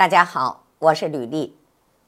[0.00, 1.54] 大家好，我是吕丽。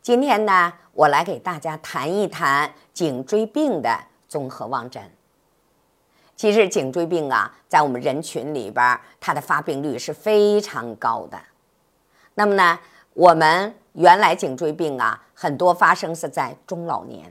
[0.01, 5.03] 今天呢，我来给大家谈一谈颈椎病的综合望诊。
[6.35, 11.39] 其实颈椎病啊，在我们人群里边，它的发病率是非常高的。
[12.33, 12.79] 那么呢，
[13.13, 17.31] 我们原来颈椎病啊，很多发生是在中老年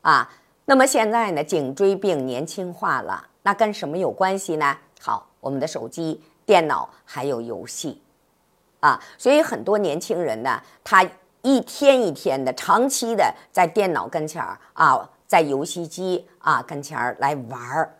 [0.00, 0.28] 啊。
[0.64, 4.76] 那么现在呢，颈椎病年轻化了，那跟什么有关系呢？
[5.00, 8.02] 好，我们的手机、电脑还有游戏
[8.84, 11.02] 啊，所以很多年轻人呢，他
[11.40, 17.96] 一天一天的、长期的在电脑跟前儿啊，在游戏机啊跟前儿来玩儿，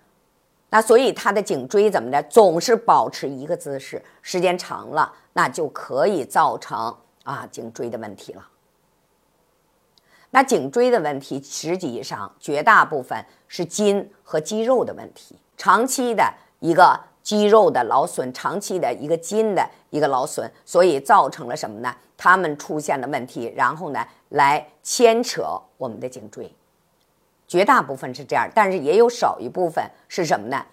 [0.68, 8.46] 那所以他的颈椎怎么的，总是保持一个姿势，时间长了，那就可以造成啊颈椎的问题了。
[10.32, 21.92] 那颈椎的问题，实际上绝大部分是筋和肌肉的问题，长期的一个肌肉的劳损，长期的一个筋的一个劳损，所以造成了什么呢？
[22.16, 26.54] 他们出现了问题，然后呢，来牵扯我们的颈椎，
[27.48, 30.65] 绝大部分是这样，但是也有少一部分是什么呢？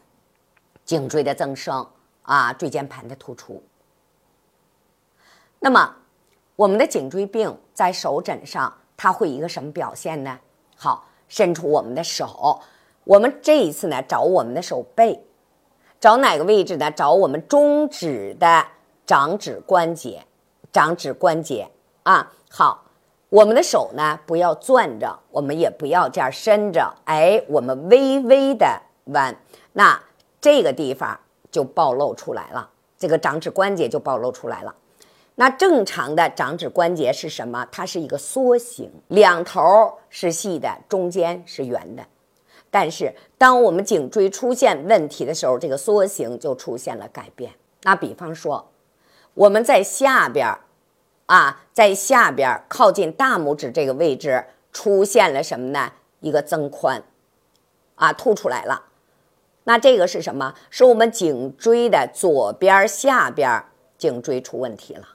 [0.86, 1.88] 颈椎的增生
[2.22, 3.64] 啊，椎间盘的突出。
[5.60, 5.96] 那么，
[6.56, 8.72] 我们的颈椎病在手诊上。
[8.98, 10.40] 它会一个什么表现呢？
[10.76, 12.62] 好，伸出我们的手，
[13.04, 15.20] 我们这一次呢，找我们的手背，
[16.02, 16.90] 找哪个位置呢？
[16.90, 18.66] 找我们中指的
[19.06, 20.26] 掌指关节，
[20.72, 21.70] 掌指关节
[22.02, 22.34] 啊。
[22.50, 22.86] 好，
[23.30, 28.82] 我们的手呢，不要攥着，我们也不要这样伸着，哎，我们微微的
[29.14, 29.36] 弯，
[29.74, 30.02] 那
[30.42, 31.20] 这个地方
[31.52, 34.74] 就暴露出来了，这个掌指关节就暴露出来了。
[35.36, 37.64] 那正常的掌指关节是什么？
[37.72, 42.04] 它是一个梭形，两头是细的，中间是圆的。
[42.72, 47.52] 但是当我们颈椎出现问题的时候，这个梭形就出现了改变。
[47.84, 48.72] 那比方说，
[49.34, 50.58] 我们在下边
[51.26, 55.92] 啊，在下边靠近大拇指这个位置出现了什么呢？
[56.22, 57.04] 一个增宽，
[57.96, 58.86] 啊，凸出来了。
[59.66, 60.56] 那这个是什么？
[60.70, 63.64] 是我们颈椎的左边下边
[63.98, 65.10] 颈椎出问题了。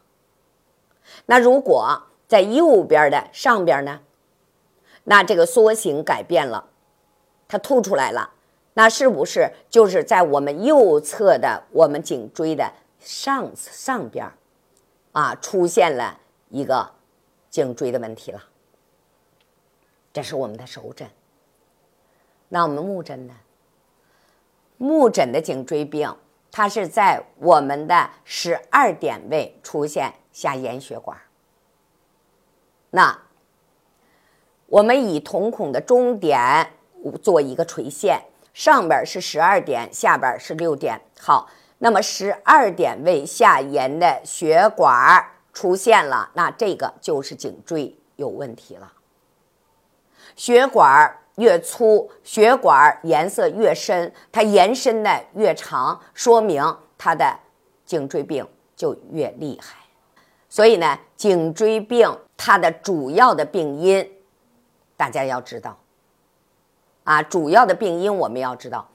[1.27, 4.01] 那如果在右边的上边呢？
[5.05, 6.69] 那这个缩形改变了，
[7.49, 8.31] 它凸出来了，
[8.75, 14.31] 那是不是就是在我们右侧的我们颈椎的上上边
[15.13, 16.21] 啊，出现了
[16.51, 16.91] 一个
[17.51, 18.43] 颈椎的问题了？
[20.13, 21.09] 这是我们的手诊。
[22.49, 23.35] 那我们目诊呢？
[24.77, 26.15] 目诊的颈椎病，
[26.51, 30.15] 它是在我们的十二点位出现。
[30.37, 31.17] 下沿血管，
[32.91, 33.19] 那
[34.67, 36.75] 我们以瞳孔的中点
[37.13, 38.23] 做一个垂线，
[38.55, 41.01] 上边是十二点，下边是六点。
[41.21, 48.93] 好，那么十二点位下沿的血管出现了，那这个就是颈椎有问题了。
[50.35, 57.39] 血管越粗，血管颜色越深，它延伸的越长，说明它的
[57.85, 59.77] 颈椎病就越厉害。
[60.49, 64.11] 所以呢，颈椎病它的主要的病因，
[64.97, 65.79] 大家要知道，
[67.07, 68.87] 啊，主要的病因我们要知道。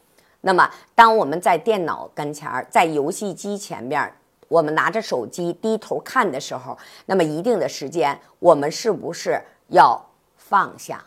[0.41, 4.13] 那么，当我们在电脑跟前儿，在游戏机前面，
[4.49, 10.05] 我们拿着手机低头看的时候，那么一定的时间，我们是不是要
[10.35, 11.05] 放下？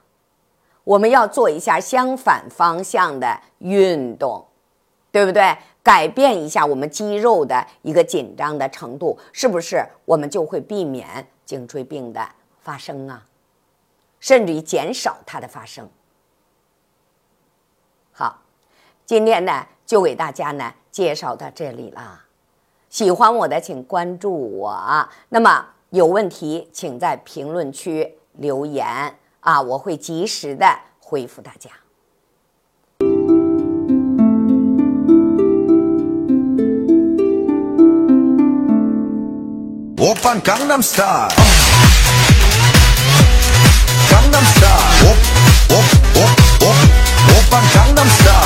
[0.83, 4.47] 我们要做一下相反方向的运动，
[5.13, 5.57] 对不对？
[5.83, 12.27] 改变一下我们肌肉的一个紧张的程度，是不是我们就会避免颈椎病的
[12.63, 13.27] 发生啊？
[14.19, 15.87] 甚至于减少它的发生。
[18.13, 18.41] 好，
[19.07, 22.23] 今天呢就给大家呢介绍到这里了。
[22.89, 28.87] 喜欢我的请关注我，那么有问题请在评论区留言。
[29.41, 30.67] 啊，我会及时的
[31.01, 31.71] 回复大家。
[39.99, 41.29] 我扮江南 style，
[44.09, 44.69] 江南 style，
[45.01, 45.05] 我
[45.69, 45.75] 我
[46.15, 46.21] 我
[46.61, 46.65] 我
[47.29, 48.44] 我扮江南 style，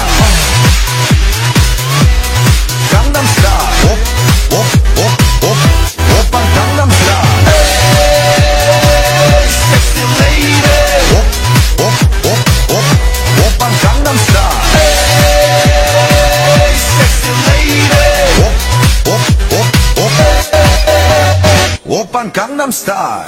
[21.91, 23.25] 我扮江南 style，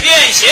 [0.00, 0.48] 变形。